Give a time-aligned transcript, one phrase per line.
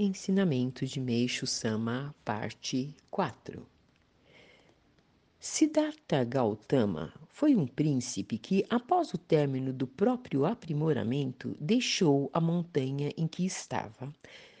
[0.00, 3.66] Ensinamento de Meixo Sama, parte 4
[5.40, 13.12] Siddhartha Gautama foi um príncipe que, após o término do próprio aprimoramento, deixou a montanha
[13.16, 14.14] em que estava,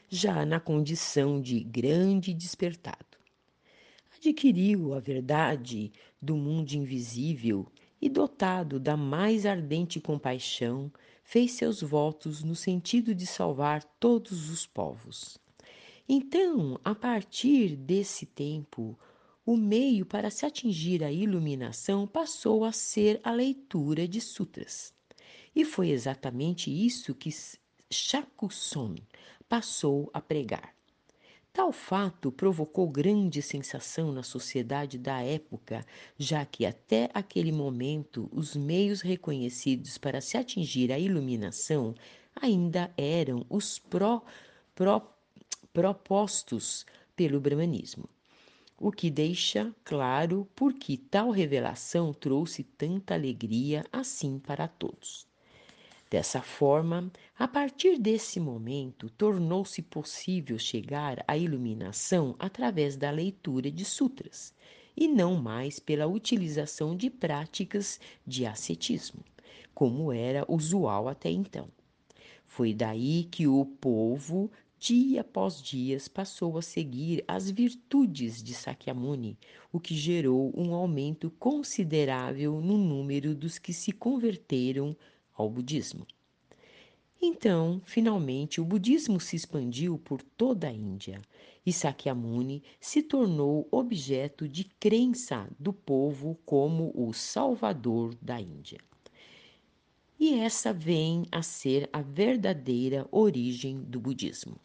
[0.08, 3.16] já na condição de grande despertado.
[4.16, 7.64] Adquiriu a verdade do mundo invisível
[8.00, 10.92] e, dotado da mais ardente compaixão,
[11.22, 15.38] fez seus votos no sentido de salvar todos os povos.
[16.08, 18.98] Então, a partir desse tempo,
[19.44, 24.94] o meio para se atingir a iluminação passou a ser a leitura de sutras.
[25.54, 27.30] E foi exatamente isso que
[27.90, 28.94] Shakuson
[29.48, 30.77] passou a pregar.
[31.52, 35.84] Tal fato provocou grande sensação na sociedade da época,
[36.16, 41.94] já que até aquele momento os meios reconhecidos para se atingir a iluminação
[42.34, 44.22] ainda eram os pró,
[44.74, 45.02] pró,
[45.72, 48.08] propostos pelo Brahmanismo.
[48.80, 55.26] O que deixa claro por que tal revelação trouxe tanta alegria assim para todos.
[56.10, 63.84] Dessa forma, a partir desse momento, tornou-se possível chegar à iluminação através da leitura de
[63.84, 64.54] sutras,
[64.96, 69.22] e não mais pela utilização de práticas de ascetismo,
[69.74, 71.68] como era usual até então.
[72.46, 79.36] Foi daí que o povo, dia após dia, passou a seguir as virtudes de Sakyamuni,
[79.70, 84.96] o que gerou um aumento considerável no número dos que se converteram
[85.38, 86.06] ao budismo.
[87.20, 91.22] Então, finalmente, o budismo se expandiu por toda a Índia
[91.64, 98.78] e Sakyamuni se tornou objeto de crença do povo como o salvador da Índia.
[100.18, 104.56] E essa vem a ser a verdadeira origem do budismo.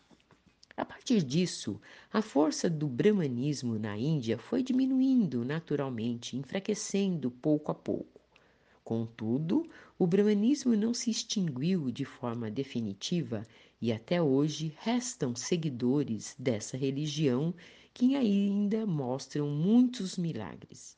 [0.76, 1.80] A partir disso,
[2.12, 8.13] a força do brahmanismo na Índia foi diminuindo naturalmente, enfraquecendo pouco a pouco.
[8.84, 9.66] Contudo,
[9.98, 13.48] o brahmanismo não se extinguiu de forma definitiva
[13.82, 17.56] e até hoje restam seguidores dessa religião
[17.94, 20.98] que ainda mostram muitos milagres.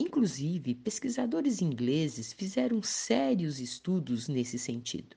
[0.00, 5.14] Inclusive, pesquisadores ingleses fizeram sérios estudos nesse sentido.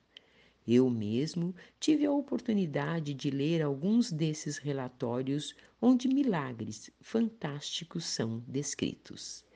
[0.68, 9.46] Eu mesmo tive a oportunidade de ler alguns desses relatórios onde milagres fantásticos são descritos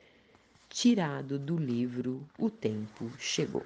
[0.71, 3.65] tirado do livro O Tempo Chegou.